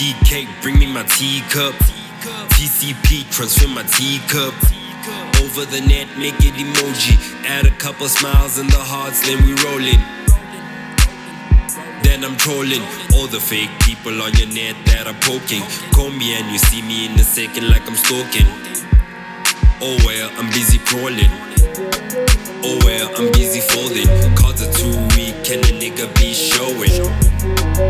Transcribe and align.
Cake, 0.00 0.48
bring 0.62 0.78
me 0.78 0.86
my 0.86 1.02
teacup. 1.02 1.74
TCP, 2.56 3.30
transfer 3.30 3.68
my 3.68 3.82
teacup. 3.82 4.54
Over 5.44 5.66
the 5.66 5.82
net, 5.86 6.08
make 6.16 6.40
it 6.40 6.54
emoji. 6.54 7.20
Add 7.44 7.66
a 7.66 7.70
couple 7.72 8.08
smiles 8.08 8.56
and 8.56 8.70
the 8.70 8.78
hearts, 8.78 9.20
then 9.28 9.44
we 9.44 9.52
rollin'. 9.60 10.00
Then 12.02 12.24
I'm 12.24 12.34
trolling 12.38 12.80
all 13.14 13.26
the 13.26 13.40
fake 13.40 13.68
people 13.80 14.22
on 14.22 14.32
your 14.40 14.48
net 14.48 14.74
that 14.86 15.06
are 15.06 15.20
poking. 15.20 15.60
Call 15.92 16.08
me 16.08 16.32
and 16.32 16.50
you 16.50 16.56
see 16.56 16.80
me 16.80 17.04
in 17.04 17.12
a 17.20 17.22
second 17.22 17.68
like 17.68 17.86
I'm 17.86 17.94
stalking. 17.94 18.48
Oh 19.82 20.00
well, 20.06 20.32
I'm 20.40 20.48
busy 20.48 20.78
crawling. 20.78 21.28
Oh 22.64 22.80
well, 22.88 23.12
I'm 23.18 23.30
busy 23.32 23.60
folding. 23.60 24.08
Cards 24.34 24.62
are 24.64 24.72
too 24.72 24.96
weak, 25.12 25.36
can 25.44 25.60
a 25.60 25.72
nigga 25.76 26.08
be 26.16 26.32
showing? 26.32 27.89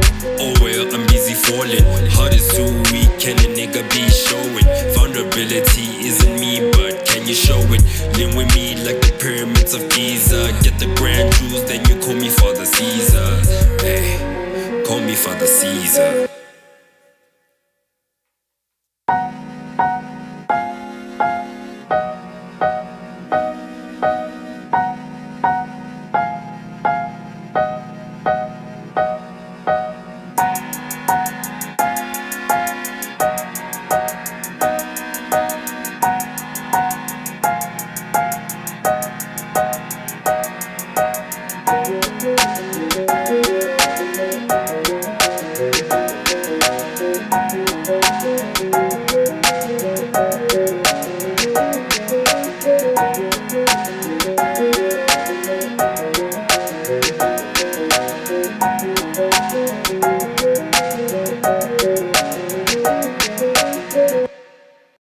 Falling. 1.60 1.84
Heart 2.12 2.34
is 2.34 2.48
too 2.48 2.64
weak, 2.90 3.10
can 3.20 3.36
a 3.36 3.48
nigga 3.52 3.82
be 3.92 4.08
showing? 4.08 4.64
Vulnerability 4.94 6.06
isn't 6.08 6.40
me, 6.40 6.70
but 6.72 7.04
can 7.04 7.26
you 7.28 7.34
show 7.34 7.60
it? 7.60 7.82
Lean 8.16 8.34
with 8.34 8.54
me 8.54 8.76
like 8.76 9.00
the 9.02 9.14
pyramids 9.20 9.74
of 9.74 9.86
Giza. 9.90 10.52
Get 10.62 10.78
the 10.78 10.86
grand 10.96 11.34
jewels, 11.34 11.66
then 11.66 11.84
you 11.86 12.00
call 12.00 12.14
me 12.14 12.30
Father 12.30 12.64
Cesar. 12.64 13.42
Hey, 13.84 14.84
call 14.86 15.00
me 15.00 15.14
Father 15.14 15.46
Cesar. 15.46 16.29